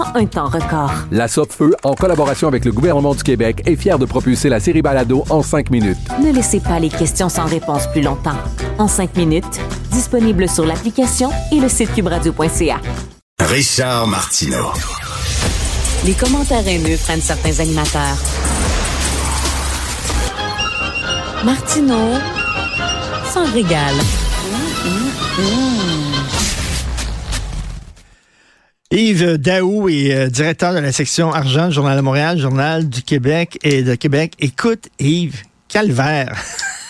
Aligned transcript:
en 0.00 0.16
un 0.16 0.26
temps 0.26 0.48
record. 0.48 0.92
La 1.10 1.28
Feu, 1.28 1.74
en 1.82 1.94
collaboration 1.94 2.48
avec 2.48 2.64
le 2.64 2.72
gouvernement 2.72 3.14
du 3.14 3.22
Québec, 3.22 3.62
est 3.66 3.76
fière 3.76 3.98
de 3.98 4.06
propulser 4.06 4.48
la 4.48 4.60
série 4.60 4.82
Balado 4.82 5.24
en 5.30 5.42
cinq 5.42 5.70
minutes. 5.70 5.98
Ne 6.22 6.32
laissez 6.32 6.60
pas 6.60 6.78
les 6.78 6.88
questions 6.88 7.28
sans 7.28 7.44
réponse 7.46 7.86
plus 7.88 8.02
longtemps. 8.02 8.36
En 8.78 8.88
5 8.88 9.16
minutes, 9.16 9.60
disponible 9.92 10.48
sur 10.48 10.64
l'application 10.64 11.30
et 11.52 11.60
le 11.60 11.68
site 11.68 11.92
cubradio.ca. 11.94 12.80
Richard 13.40 14.06
Martineau. 14.06 14.72
Les 16.06 16.14
commentaires 16.14 16.66
haineux 16.66 16.96
prennent 16.96 17.20
certains 17.20 17.60
animateurs. 17.60 18.16
Martineau 21.44 22.18
s'en 23.32 23.44
régale. 23.52 23.96
Yves 28.92 29.38
Daou 29.38 29.88
est 29.88 30.12
euh, 30.12 30.28
directeur 30.28 30.74
de 30.74 30.80
la 30.80 30.90
section 30.90 31.32
argent, 31.32 31.70
Journal 31.70 31.96
de 31.96 32.02
Montréal, 32.02 32.40
Journal 32.40 32.88
du 32.88 33.02
Québec 33.02 33.56
et 33.62 33.84
de 33.84 33.94
Québec. 33.94 34.32
Écoute, 34.40 34.88
Yves, 34.98 35.44
calvaire. 35.68 36.34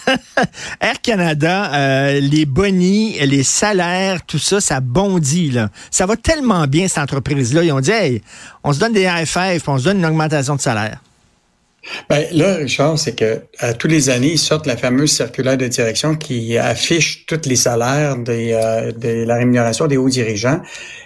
Air 0.81 1.03
Canada, 1.03 1.71
euh, 1.75 2.21
les 2.21 2.47
bonis, 2.47 3.19
les 3.27 3.43
salaires, 3.43 4.25
tout 4.27 4.39
ça, 4.39 4.63
ça 4.63 4.81
bondit. 4.81 5.51
Là. 5.51 5.69
Ça 5.91 6.07
va 6.07 6.17
tellement 6.17 6.67
bien, 6.67 6.89
cette 6.89 7.03
entreprise-là. 7.03 7.65
Ils 7.65 7.73
ont 7.73 7.81
dit, 7.81 8.23
on 8.65 8.73
se 8.73 8.79
donne 8.79 8.95
des 8.95 9.05
AFF, 9.05 9.69
on 9.69 9.77
se 9.77 9.85
donne 9.85 9.99
une 9.99 10.07
augmentation 10.07 10.57
de 10.57 10.61
salaire. 10.63 11.03
Ben, 12.09 12.27
là, 12.33 12.57
Richard, 12.57 12.99
c'est 12.99 13.15
que 13.15 13.43
à 13.59 13.73
tous 13.73 13.89
les 13.89 14.11
années, 14.11 14.33
ils 14.33 14.39
sortent 14.39 14.67
la 14.67 14.77
fameuse 14.77 15.13
circulaire 15.13 15.57
de 15.57 15.67
direction 15.67 16.15
qui 16.15 16.59
affiche 16.59 17.25
tous 17.27 17.47
les 17.47 17.57
salaires 17.57 18.17
des, 18.17 18.53
euh, 18.53 18.93
de 18.93 19.25
la 19.25 19.37
rémunération 19.37 19.87
des 19.87 19.97
hauts 19.97 20.09
dirigeants. 20.09 20.61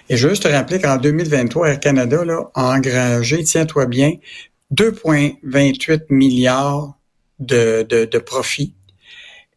Et 0.09 0.17
juste 0.17 0.43
te 0.43 0.47
rappeler 0.47 0.79
qu'en 0.79 0.97
2023, 0.97 1.69
Air 1.69 1.79
Canada 1.79 2.25
là, 2.25 2.51
a 2.53 2.75
engrangé, 2.75 3.43
tiens-toi 3.43 3.85
bien, 3.85 4.13
2,28 4.73 6.01
milliards 6.09 6.97
de, 7.39 7.85
de, 7.87 8.05
de 8.05 8.17
profits. 8.17 8.73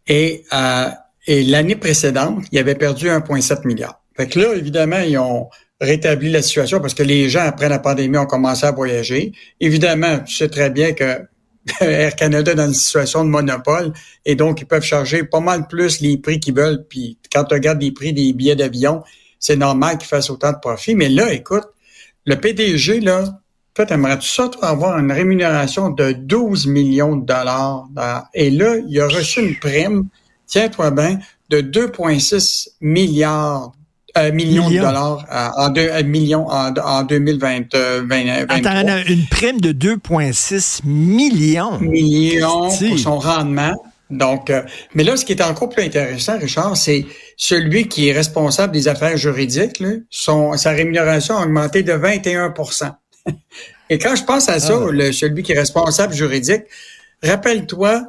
Et, 0.07 0.45
euh, 0.53 0.89
et 1.27 1.43
l'année 1.43 1.77
précédente, 1.77 2.45
il 2.53 2.59
avait 2.59 2.75
perdu 2.75 3.09
1,7 3.09 3.67
milliard. 3.67 4.01
Fait 4.17 4.29
que 4.29 4.39
là, 4.39 4.55
évidemment, 4.55 4.99
ils 4.99 5.19
ont 5.19 5.49
rétabli 5.81 6.31
la 6.31 6.43
situation 6.43 6.81
parce 6.81 6.95
que 6.95 7.03
les 7.03 7.29
gens, 7.29 7.45
après 7.47 7.69
la 7.69 7.79
pandémie, 7.79 8.19
ont 8.19 8.27
commencé 8.27 8.67
à 8.67 8.73
voyager. 8.73 9.33
Évidemment, 9.61 10.21
tu 10.21 10.35
sais 10.35 10.49
très 10.49 10.71
bien 10.71 10.93
que 10.93 11.23
Air 11.81 12.17
Canada 12.17 12.53
est 12.53 12.55
dans 12.55 12.67
une 12.67 12.75
situation 12.75 13.25
de 13.25 13.31
monopole 13.31 13.93
et 14.25 14.35
donc 14.35 14.61
ils 14.61 14.67
peuvent 14.67 14.83
charger 14.83 15.25
pas 15.25 15.41
mal 15.41 15.69
plus 15.69 16.01
les 16.01 16.19
prix 16.19 16.41
qu'ils 16.41 16.55
veulent. 16.55 16.85
Puis 16.89 17.19
quand 17.33 17.45
tu 17.45 17.55
regardes 17.55 17.81
les 17.81 17.93
prix 17.93 18.13
des 18.13 18.33
billets 18.33 18.57
d'avion, 18.57 19.03
c'est 19.39 19.57
normal 19.57 19.99
qu'ils 19.99 20.09
fassent 20.09 20.31
autant 20.31 20.53
de 20.53 20.59
profit. 20.59 20.95
Mais 20.95 21.09
là, 21.09 21.33
écoute, 21.33 21.65
le 22.27 22.37
PDG, 22.37 23.01
là, 23.01 23.41
toi, 23.75 23.87
aimerais-tu 23.91 24.29
ça, 24.29 24.51
avoir 24.63 24.99
une 24.99 25.13
rémunération 25.13 25.91
de 25.91 26.11
12 26.11 26.67
millions 26.67 27.15
de 27.15 27.25
dollars? 27.25 27.87
Et 28.35 28.51
là, 28.51 28.77
il 28.89 29.01
a 29.01 29.07
reçu 29.07 29.41
une 29.41 29.57
prime, 29.57 30.09
tiens-toi 30.47 30.91
bien, 30.91 31.21
de 31.49 31.61
2,6 31.61 32.71
milliards 32.81 33.73
euh, 34.19 34.33
millions, 34.33 34.69
de 34.69 34.77
dollars 34.77 35.25
euh, 35.33 35.49
en, 35.57 35.71
deux, 35.71 35.89
euh, 35.89 36.03
millions 36.03 36.47
en, 36.49 36.75
en 36.75 37.03
2020. 37.03 37.75
Attends, 38.49 39.03
une 39.09 39.27
prime 39.27 39.61
de 39.61 39.73
2,6 39.73 40.81
millions. 40.85 41.79
Millions 41.79 42.69
pour 42.71 42.99
son 42.99 43.19
rendement. 43.19 43.75
Donc, 44.11 44.51
mais 44.95 45.05
là, 45.05 45.19
ce 45.19 45.25
qui 45.27 45.33
est 45.33 45.43
encore 45.43 45.69
plus 45.69 45.83
intéressant, 45.83 46.39
Richard, 46.39 46.77
c'est 46.79 47.05
celui 47.37 47.89
qui 47.89 48.09
est 48.09 48.13
responsable 48.13 48.73
des 48.73 48.89
affaires 48.89 49.19
juridiques. 49.19 49.81
Là, 49.81 49.91
son, 50.09 50.57
sa 50.57 50.71
rémunération 50.71 51.37
a 51.37 51.45
augmenté 51.45 51.83
de 51.83 51.93
21% 51.93 52.91
Et 53.91 53.99
quand 53.99 54.17
je 54.17 54.25
pense 54.25 54.49
à 54.49 54.61
ça, 54.61 54.81
ah. 54.83 54.91
le, 54.91 55.13
celui 55.13 55.43
qui 55.43 55.53
est 55.53 55.59
responsable 55.59 56.15
juridique, 56.15 56.63
rappelle-toi 57.23 58.03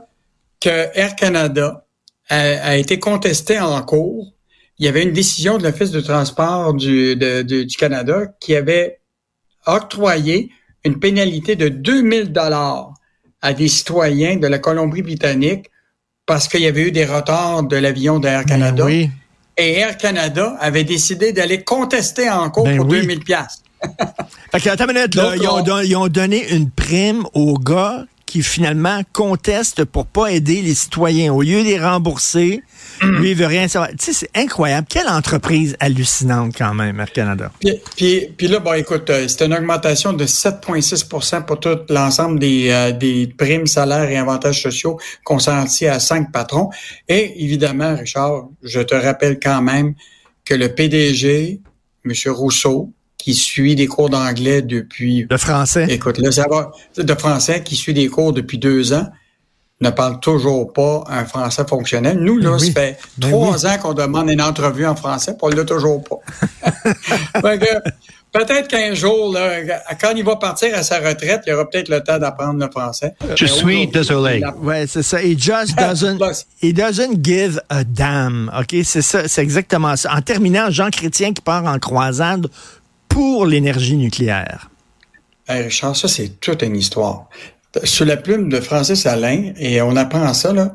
que 0.61 0.87
Air 0.97 1.15
Canada 1.15 1.85
a, 2.29 2.37
a 2.37 2.75
été 2.75 2.99
contesté 2.99 3.59
en 3.59 3.81
cours 3.81 4.33
il 4.79 4.85
y 4.85 4.89
avait 4.89 5.03
une 5.03 5.11
décision 5.11 5.57
de 5.57 5.63
l'Office 5.63 5.91
de 5.91 5.99
transport 5.99 6.73
du, 6.73 7.15
du 7.15 7.67
Canada 7.77 8.27
qui 8.39 8.55
avait 8.55 8.99
octroyé 9.65 10.51
une 10.85 10.99
pénalité 10.99 11.55
de 11.55 11.67
2000 11.67 12.31
dollars 12.31 12.93
à 13.41 13.53
des 13.53 13.67
citoyens 13.67 14.37
de 14.37 14.47
la 14.47 14.57
Colombie-Britannique 14.57 15.69
parce 16.25 16.47
qu'il 16.47 16.61
y 16.61 16.67
avait 16.67 16.83
eu 16.83 16.91
des 16.91 17.05
retards 17.05 17.63
de 17.63 17.75
l'avion 17.75 18.19
d'Air 18.19 18.41
ben 18.41 18.49
Canada. 18.49 18.89
Et 18.89 19.09
Air 19.57 19.97
Canada 19.97 20.55
avait 20.59 20.83
décidé 20.83 21.33
d'aller 21.33 21.63
contester 21.63 22.29
en 22.29 22.49
cours 22.49 22.65
ben 22.65 22.77
pour 22.77 22.85
2000 22.85 23.19
pièces. 23.23 23.63
fait 24.51 24.59
que, 24.61 24.69
attends 24.69 24.87
une 24.87 24.93
minute, 24.93 25.15
là, 25.15 25.35
ils, 25.35 25.47
ont 25.47 25.81
ils, 25.81 25.95
ont 25.95 26.07
donné 26.07 26.53
une 26.53 26.69
prime 26.69 27.25
aux 27.33 27.57
gars 27.57 28.05
qui 28.25 28.43
finalement 28.43 29.01
contestent 29.11 29.85
pour 29.85 30.05
pas 30.05 30.31
aider 30.31 30.61
les 30.61 30.75
citoyens. 30.75 31.33
Au 31.33 31.41
lieu 31.41 31.63
de 31.63 31.67
les 31.67 31.79
rembourser, 31.79 32.61
lui, 33.01 33.31
il 33.31 33.35
veut 33.35 33.45
rien 33.45 33.67
savoir. 33.67 33.89
Tu 33.91 33.97
sais, 33.99 34.13
c'est 34.13 34.29
incroyable. 34.39 34.87
Quelle 34.89 35.07
entreprise 35.07 35.75
hallucinante 35.79 36.53
quand 36.57 36.73
même, 36.73 36.99
Air 36.99 37.11
Canada. 37.11 37.51
Puis, 37.95 38.27
puis, 38.37 38.47
là, 38.47 38.59
bon, 38.59 38.73
écoute, 38.73 39.09
euh, 39.09 39.27
c'est 39.27 39.45
une 39.45 39.53
augmentation 39.53 40.13
de 40.13 40.25
7,6% 40.25 41.45
pour 41.45 41.59
tout 41.59 41.77
l'ensemble 41.89 42.39
des, 42.39 42.69
euh, 42.69 42.91
des 42.91 43.27
primes, 43.27 43.67
salaires 43.67 44.09
et 44.09 44.17
avantages 44.17 44.61
sociaux 44.61 44.99
consentis 45.23 45.87
à 45.87 45.99
cinq 45.99 46.31
patrons. 46.31 46.69
Et 47.07 47.43
évidemment, 47.43 47.95
Richard, 47.95 48.47
je 48.63 48.81
te 48.81 48.95
rappelle 48.95 49.39
quand 49.41 49.61
même 49.61 49.93
que 50.45 50.53
le 50.53 50.73
PDG, 50.73 51.61
M. 52.05 52.13
Rousseau, 52.27 52.91
qui 53.17 53.33
suit 53.33 53.75
des 53.75 53.87
cours 53.87 54.09
d'anglais 54.09 54.61
depuis... 54.61 55.25
De 55.25 55.37
français. 55.37 55.87
Écoute, 55.89 56.17
là, 56.19 56.31
ça 56.31 56.47
va. 56.49 56.71
De 56.97 57.13
français, 57.13 57.61
qui 57.63 57.75
suit 57.75 57.93
des 57.93 58.07
cours 58.07 58.31
depuis 58.31 58.57
deux 58.57 58.93
ans 58.93 59.07
ne 59.81 59.89
parle 59.89 60.19
toujours 60.19 60.73
pas 60.73 61.03
un 61.07 61.25
français 61.25 61.63
fonctionnel. 61.67 62.17
Nous, 62.19 62.37
là, 62.37 62.59
ça 62.59 62.71
fait 62.71 62.99
trois 63.19 63.65
ans 63.65 63.77
qu'on 63.81 63.93
demande 63.93 64.29
une 64.29 64.41
entrevue 64.41 64.85
en 64.85 64.95
français, 64.95 65.31
puis 65.31 65.41
on 65.41 65.47
l'a 65.49 65.63
toujours 65.63 66.03
pas. 66.03 66.19
peut-être 68.31 68.67
qu'un 68.67 68.93
jour, 68.93 69.33
là, 69.33 69.61
quand 69.99 70.11
il 70.15 70.23
va 70.25 70.35
partir 70.35 70.75
à 70.75 70.83
sa 70.83 70.99
retraite, 70.99 71.43
il 71.47 71.53
aura 71.53 71.69
peut-être 71.69 71.87
le 71.87 72.03
temps 72.03 72.19
d'apprendre 72.19 72.59
le 72.59 72.69
français. 72.69 73.15
Je 73.35 73.45
suis 73.45 73.87
désolé. 73.87 74.41
Ouais, 74.61 74.85
c'est 74.85 75.03
ça. 75.03 75.21
He 75.23 75.39
just 75.39 75.75
doesn't, 75.77 76.19
he 76.61 76.73
doesn't 76.73 77.23
give 77.23 77.61
a 77.69 77.85
damn. 77.85 78.51
OK? 78.59 78.75
C'est 78.83 79.01
ça, 79.01 79.29
c'est 79.29 79.41
exactement 79.41 79.95
ça. 79.95 80.13
En 80.13 80.21
terminant, 80.21 80.69
Jean 80.69 80.89
Chrétien 80.89 81.31
qui 81.31 81.41
part 81.41 81.65
en 81.65 81.79
croisade 81.79 82.47
pour 83.07 83.45
l'énergie 83.45 83.95
nucléaire. 83.95 84.69
Hey 85.47 85.63
Richard, 85.63 85.95
ça, 85.95 86.09
c'est 86.09 86.39
toute 86.41 86.61
une 86.61 86.75
histoire 86.75 87.27
sous 87.83 88.05
la 88.05 88.17
plume 88.17 88.49
de 88.49 88.59
Francis 88.59 89.05
Alain, 89.05 89.53
et 89.57 89.81
on 89.81 89.95
apprend 89.95 90.33
ça, 90.33 90.53
là, 90.53 90.73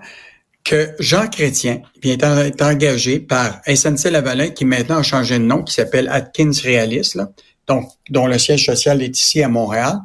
que 0.64 0.94
Jean 0.99 1.29
Chrétien 1.29 1.82
vient 2.02 2.17
est 2.38 2.62
engagé 2.62 3.20
par 3.20 3.61
SNC 3.67 4.11
Lavalin, 4.11 4.50
qui 4.50 4.64
maintenant 4.64 4.99
a 4.99 5.02
changé 5.02 5.38
de 5.38 5.44
nom, 5.44 5.62
qui 5.62 5.75
s'appelle 5.75 6.08
Atkins 6.08 6.52
Realis, 6.64 7.12
là, 7.14 7.29
donc, 7.67 7.88
dont 8.11 8.26
le 8.26 8.38
siège 8.38 8.64
social 8.67 9.02
est 9.02 9.19
ici 9.19 9.43
à 9.43 9.49
Montréal. 9.49 9.99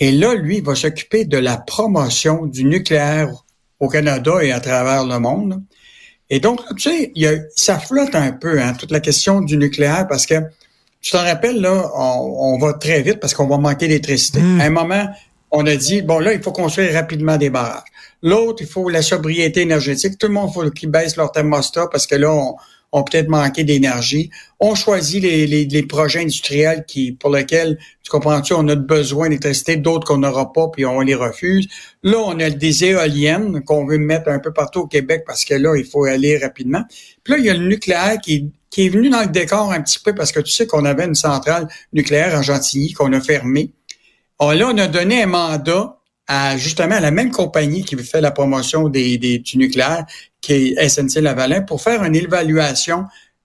Et 0.00 0.12
là, 0.12 0.34
lui, 0.34 0.58
il 0.58 0.64
va 0.64 0.74
s'occuper 0.74 1.24
de 1.24 1.38
la 1.38 1.56
promotion 1.56 2.46
du 2.46 2.64
nucléaire 2.64 3.28
au 3.80 3.88
Canada 3.88 4.42
et 4.42 4.52
à 4.52 4.60
travers 4.60 5.04
le 5.04 5.18
monde. 5.18 5.62
Et 6.30 6.40
donc, 6.40 6.60
tu 6.76 6.90
sais, 6.90 7.12
il 7.14 7.22
y 7.22 7.26
a, 7.26 7.34
ça 7.54 7.78
flotte 7.78 8.14
un 8.14 8.32
peu, 8.32 8.60
hein, 8.60 8.74
toute 8.78 8.90
la 8.90 9.00
question 9.00 9.40
du 9.40 9.56
nucléaire, 9.56 10.06
parce 10.08 10.26
que 10.26 10.34
tu 11.00 11.10
t'en 11.10 11.22
rappelles, 11.22 11.60
là, 11.60 11.90
on, 11.94 12.58
va 12.58 12.74
très 12.74 13.02
vite 13.02 13.18
parce 13.18 13.34
qu'on 13.34 13.48
va 13.48 13.58
manquer 13.58 13.88
d'électricité. 13.88 14.40
Mm. 14.40 14.60
À 14.60 14.64
un 14.64 14.70
moment, 14.70 15.08
on 15.52 15.66
a 15.66 15.76
dit, 15.76 16.02
bon, 16.02 16.18
là, 16.18 16.32
il 16.32 16.42
faut 16.42 16.52
construire 16.52 16.92
rapidement 16.94 17.36
des 17.36 17.50
barrages. 17.50 17.84
L'autre, 18.22 18.62
il 18.62 18.68
faut 18.68 18.88
la 18.88 19.02
sobriété 19.02 19.60
énergétique. 19.60 20.18
Tout 20.18 20.28
le 20.28 20.32
monde 20.32 20.52
faut 20.52 20.68
qu'ils 20.70 20.90
baissent 20.90 21.16
leur 21.16 21.30
thermostat 21.30 21.88
parce 21.88 22.06
que 22.06 22.14
là, 22.14 22.32
on, 22.32 22.56
on 22.92 23.02
peut-être 23.02 23.28
manqué 23.28 23.64
d'énergie. 23.64 24.30
On 24.60 24.74
choisit 24.74 25.22
les, 25.22 25.82
projets 25.88 26.20
industriels 26.20 26.84
qui, 26.86 27.12
pour 27.12 27.30
lesquels, 27.30 27.78
tu 28.02 28.10
comprends-tu, 28.10 28.52
on 28.52 28.68
a 28.68 28.74
besoin 28.74 29.28
d'électricité, 29.28 29.76
d'autres 29.76 30.06
qu'on 30.06 30.18
n'aura 30.18 30.52
pas, 30.52 30.68
puis 30.68 30.84
on 30.84 31.00
les 31.00 31.14
refuse. 31.14 31.68
Là, 32.02 32.18
on 32.18 32.38
a 32.38 32.50
des 32.50 32.84
éoliennes 32.84 33.62
qu'on 33.64 33.86
veut 33.86 33.98
mettre 33.98 34.28
un 34.28 34.38
peu 34.38 34.52
partout 34.52 34.80
au 34.80 34.86
Québec 34.86 35.24
parce 35.26 35.44
que 35.44 35.54
là, 35.54 35.74
il 35.76 35.84
faut 35.84 36.04
aller 36.04 36.36
rapidement. 36.36 36.82
Puis 37.24 37.32
là, 37.32 37.38
il 37.38 37.46
y 37.46 37.50
a 37.50 37.54
le 37.54 37.66
nucléaire 37.66 38.18
qui, 38.22 38.52
qui 38.70 38.86
est 38.86 38.88
venu 38.90 39.08
dans 39.08 39.22
le 39.22 39.28
décor 39.28 39.72
un 39.72 39.80
petit 39.80 39.98
peu 39.98 40.14
parce 40.14 40.30
que 40.30 40.40
tu 40.40 40.52
sais 40.52 40.66
qu'on 40.66 40.84
avait 40.84 41.06
une 41.06 41.14
centrale 41.14 41.68
nucléaire 41.94 42.34
en 42.34 42.42
Gentilly 42.42 42.92
qu'on 42.92 43.12
a 43.14 43.20
fermée. 43.20 43.72
Alors 44.42 44.54
là, 44.54 44.72
on 44.74 44.78
a 44.78 44.88
donné 44.88 45.22
un 45.22 45.26
mandat 45.26 45.96
à 46.26 46.56
justement 46.56 46.96
à 46.96 47.00
la 47.00 47.12
même 47.12 47.30
compagnie 47.30 47.84
qui 47.84 47.96
fait 47.96 48.20
la 48.20 48.32
promotion 48.32 48.88
des, 48.88 49.16
des 49.16 49.38
du 49.38 49.56
nucléaire, 49.56 50.04
qui 50.40 50.52
est 50.76 50.88
SNC-Lavalin, 50.88 51.60
pour 51.62 51.80
faire 51.80 52.02
une 52.02 52.16
évaluation. 52.16 53.04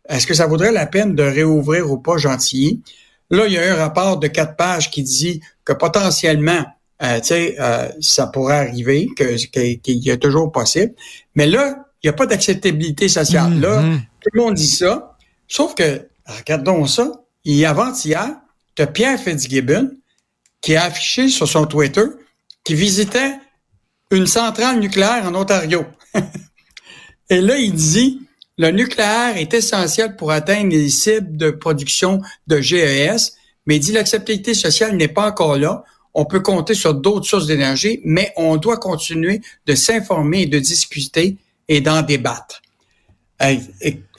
Est-ce 0.10 0.26
que 0.26 0.34
ça 0.34 0.48
vaudrait 0.48 0.72
la 0.72 0.88
peine 0.88 1.14
de 1.14 1.22
réouvrir 1.22 1.92
ou 1.92 2.00
pas 2.00 2.18
Gentilly? 2.18 2.82
Là, 3.30 3.46
il 3.46 3.54
y 3.54 3.60
a 3.60 3.74
un 3.74 3.76
rapport 3.76 4.18
de 4.18 4.26
quatre 4.28 4.56
pages 4.56 4.90
qui 4.90 5.04
dit 5.04 5.40
que 5.64 5.74
potentiellement, 5.74 6.66
euh, 7.04 7.20
tu 7.20 7.28
sais, 7.28 7.56
euh, 7.60 7.90
ça 8.02 8.26
pourrait 8.26 8.58
arriver, 8.68 9.08
que 9.16 9.36
qu'il 9.46 9.98
y 10.04 10.10
a 10.10 10.18
toujours 10.18 10.52
possible. 10.52 10.94
Mais 11.36 11.46
là, 11.46 11.86
il 12.02 12.08
n'y 12.08 12.10
a 12.10 12.14
pas 12.14 12.26
d'acceptabilité 12.26 13.08
sociale. 13.08 13.60
Là, 13.60 13.82
Mhm. 13.84 14.02
tout 14.22 14.30
le 14.34 14.42
monde 14.42 14.56
dit 14.56 14.66
ça. 14.66 15.16
Sauf 15.48 15.76
que, 15.76 16.08
regardons 16.26 16.88
ça, 16.88 17.12
il 17.44 17.56
y 17.58 17.66
a 17.66 17.70
avant-hier, 17.70 18.30
tu 18.76 18.82
as 18.82 18.88
Pierre 18.88 19.20
Fitzgibbon 19.20 19.92
qui 20.62 20.76
a 20.76 20.86
affiché 20.86 21.30
sur 21.30 21.48
son 21.48 21.66
Twitter 21.66 22.06
qui 22.64 22.76
visitait 22.76 23.34
une 24.12 24.28
centrale 24.28 24.80
nucléaire 24.80 25.26
en 25.26 25.36
Ontario. 25.36 25.86
Et 27.30 27.42
là, 27.42 27.58
il 27.58 27.74
dit, 27.74 28.22
le 28.58 28.72
nucléaire 28.72 29.38
est 29.38 29.54
essentiel 29.54 30.16
pour 30.16 30.32
atteindre 30.32 30.72
les 30.72 30.90
cibles 30.90 31.38
de 31.38 31.52
production 31.52 32.22
de 32.48 32.60
GES, 32.60 33.34
mais 33.66 33.76
il 33.76 33.80
dit 33.80 33.92
l'acceptabilité 33.92 34.54
sociale 34.54 34.96
n'est 34.96 35.08
pas 35.10 35.28
encore 35.28 35.58
là. 35.58 35.84
On 36.14 36.26
peut 36.26 36.40
compter 36.40 36.74
sur 36.74 36.96
d'autres 36.96 37.28
sources 37.28 37.46
d'énergie, 37.46 38.02
mais 38.04 38.34
on 38.38 38.58
doit 38.58 38.78
continuer 38.78 39.42
de 39.68 39.76
s'informer 39.76 40.44
et 40.44 40.46
de 40.48 40.58
discuter 40.58 41.38
et 41.68 41.82
d'en 41.82 42.02
débattre. 42.02 42.62
Hey, 43.40 43.62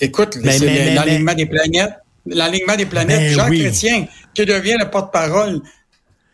écoute, 0.00 0.36
l'alignement 0.36 1.34
des 1.34 1.46
planètes. 1.46 1.94
L'alignement 2.26 2.76
des 2.76 2.86
planètes. 2.86 3.20
Ben 3.20 3.32
Jean 3.32 3.48
oui. 3.48 3.60
Chrétien, 3.60 4.06
qui 4.34 4.44
devient 4.44 4.76
le 4.78 4.90
porte-parole 4.90 5.60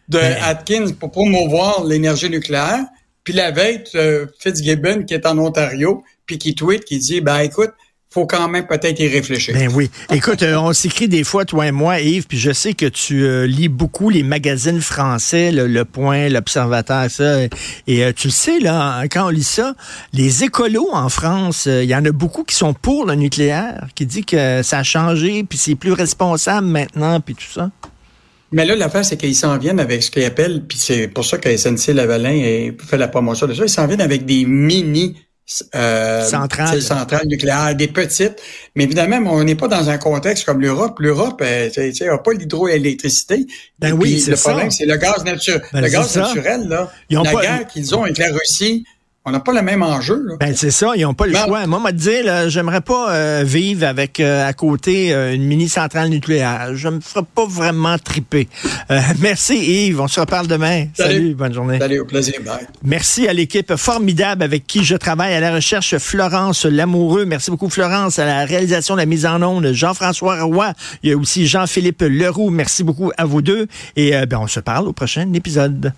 de 0.09 0.19
Ben- 0.19 0.37
Atkins 0.43 0.87
pour 0.99 1.11
promouvoir 1.11 1.85
l'énergie 1.85 2.31
nucléaire. 2.31 2.85
Puis 3.25 3.33
la 3.33 3.51
veille, 3.51 3.83
euh, 3.95 4.27
Fitzgibbon 4.39 5.05
qui 5.05 5.15
est 5.15 5.27
en 5.27 5.39
Ontario, 5.39 6.05
puis 6.27 6.39
qui 6.39 6.55
tweet, 6.55 6.85
qui 6.85 6.99
dit, 6.99 7.21
ben 7.21 7.39
écoute, 7.39 7.71
faut 8.11 8.27
quand 8.27 8.49
même 8.49 8.67
peut-être 8.69 9.01
y 9.01 9.09
réfléchir. 9.09 9.55
Ben 9.55 9.69
oui. 9.75 9.91
Écoute, 10.13 10.45
euh, 10.45 10.57
on 10.57 10.73
s'écrit 10.73 11.09
des 11.09 11.25
fois, 11.25 11.45
toi 11.45 11.67
et 11.67 11.73
moi, 11.73 12.01
Yves, 12.01 12.27
puis 12.29 12.39
je 12.39 12.53
sais 12.53 12.73
que 12.75 12.87
tu 12.87 13.25
euh, 13.25 13.45
lis 13.45 13.69
beaucoup 13.69 14.09
les 14.09 14.23
magazines 14.23 14.81
français, 14.81 15.51
le, 15.51 15.67
Le 15.67 15.85
Point, 15.85 16.29
l'Observateur, 16.29 17.11
ça. 17.11 17.43
Et 17.89 18.05
euh, 18.05 18.13
tu 18.15 18.29
le 18.29 18.33
sais, 18.33 18.61
là, 18.61 19.03
quand 19.11 19.27
on 19.27 19.31
lit 19.31 19.43
ça, 19.43 19.75
les 20.13 20.45
écolos 20.45 20.91
en 20.93 21.09
France, 21.09 21.67
il 21.67 21.89
y 21.91 21.95
en 21.97 22.05
a 22.05 22.13
beaucoup 22.13 22.45
qui 22.45 22.55
sont 22.55 22.73
pour 22.73 23.05
le 23.05 23.17
nucléaire, 23.17 23.89
qui 23.97 24.07
dit 24.07 24.25
que 24.25 24.63
ça 24.63 24.79
a 24.79 24.83
changé, 24.85 25.43
puis 25.43 25.59
c'est 25.59 25.75
plus 25.75 25.93
responsable 25.93 26.69
maintenant, 26.69 27.21
puis 27.21 27.35
tout 27.35 27.51
ça. 27.53 27.71
Mais 28.55 28.65
là, 28.65 28.75
l'affaire, 28.77 29.05
c'est 29.05 29.17
qu'ils 29.17 29.35
s'en 29.35 29.59
viennent 29.59 29.81
avec 29.81 30.03
ce 30.03 30.11
qu'ils 30.11 30.25
appellent, 30.25 30.63
puis 30.67 30.79
c'est 30.79 31.09
pour 31.09 31.25
ça 31.25 31.37
que 31.39 31.49
SNC-Lavalin 31.49 32.31
est- 32.35 32.77
fait 32.83 32.97
la 32.97 33.09
promotion 33.09 33.47
de 33.47 33.55
ça, 33.55 33.65
ils 33.65 33.69
s'en 33.69 33.87
viennent 33.87 34.01
avec 34.01 34.25
des 34.25 34.45
mini 34.47 35.17
euh, 35.75 36.25
Centrales. 36.25 36.81
centrales 36.81 37.27
nucléaires, 37.27 37.75
des 37.77 37.89
petites. 37.89 38.41
Mais 38.75 38.85
évidemment, 38.85 39.19
on 39.31 39.45
n'est 39.45 39.55
pas 39.57 39.69
dans 39.69 39.91
un 39.91 39.99
contexte 39.99 40.47
comme 40.47 40.63
l'Europe. 40.63 40.99
L'Europe 41.01 41.43
euh, 41.45 41.69
tu 41.69 41.93
sais, 41.93 42.07
n'a 42.07 42.17
pas 42.17 42.33
l'hydroélectricité. 42.33 43.47
Ben 43.79 43.93
oui, 43.93 44.21
c'est 44.21 44.31
Le 44.31 44.37
ça. 44.37 44.51
problème, 44.51 44.71
c'est 44.71 44.87
le 44.87 44.97
gaz 44.97 45.23
naturel. 45.25 45.63
Ben, 45.73 45.81
le 45.83 45.89
gaz 45.89 46.17
naturel, 46.17 46.67
là, 46.69 46.91
Ils 47.11 47.19
ont 47.19 47.23
la 47.25 47.33
pas- 47.33 47.43
guerre 47.43 47.67
qu'ils 47.67 47.95
ont 47.95 48.05
avec 48.05 48.17
la 48.19 48.29
Russie, 48.33 48.85
on 49.27 49.31
n'a 49.31 49.41
pas 49.41 49.55
le 49.55 49.63
même 49.63 49.83
enjeu. 49.83 50.23
Là. 50.27 50.35
Ben 50.39 50.55
c'est 50.55 50.71
ça, 50.71 50.93
ils 50.97 51.03
n'ont 51.03 51.15
pas 51.15 51.27
le 51.27 51.33
Ben- 51.33 51.47
choix. 51.47 51.67
Moi, 51.67 51.93
dire, 51.93 52.25
là, 52.27 52.49
j'aimerais 52.51 52.83
pas 52.83 53.11
euh, 53.11 53.43
vivre 53.45 53.87
avec 53.87 54.21
euh, 54.21 54.47
à 54.47 54.53
côté 54.53 55.15
euh, 55.15 55.35
une 55.35 55.45
mini 55.45 55.67
centrale 55.69 56.11
nucléaire. 56.11 56.73
Je 56.75 56.89
me 56.89 57.01
ferais 57.01 57.25
pas 57.35 57.47
vraiment 57.47 57.97
triper. 57.97 58.49
Euh, 58.91 59.01
merci 59.21 59.57
Yves, 59.87 59.99
on 60.01 60.09
se 60.09 60.21
reparle 60.21 60.47
demain. 60.47 60.87
Salut. 60.93 61.15
Salut 61.15 61.35
bonne 61.35 61.55
journée. 61.55 61.79
Salut, 61.79 62.01
au 62.01 62.05
plaisir. 62.05 62.35
Bye. 62.45 62.67
Merci 62.83 63.27
à 63.27 63.33
l'équipe 63.33 63.75
formidable 63.77 64.43
avec 64.43 64.67
qui 64.67 64.85
je 64.85 64.95
travaille 64.95 65.33
à 65.33 65.41
la 65.41 65.55
recherche, 65.55 65.97
Florence 65.97 66.67
Lamoureux. 66.67 67.25
Merci 67.25 67.51
beaucoup, 67.51 67.71
Florence, 67.71 68.19
à 68.19 68.27
la 68.27 68.45
réalisation, 68.45 68.95
la 68.95 69.07
mise 69.07 69.25
en 69.25 69.41
onde, 69.43 69.73
Jean-François 69.73 70.43
Roy. 70.43 70.73
Il 71.03 71.11
y 71.11 71.13
a 71.15 71.17
aussi 71.17 71.47
Jean-Philippe 71.47 72.03
Leroux. 72.07 72.51
Merci 72.51 72.85
beaucoup 72.85 73.11
à 73.17 73.25
vous 73.25 73.41
deux. 73.41 73.69
Et 73.97 74.13
ben, 74.27 74.39
on 74.39 74.47
se 74.49 74.61
parle 74.61 74.87
au 74.87 74.93
prochain 74.93 75.33
épisode. 75.33 75.93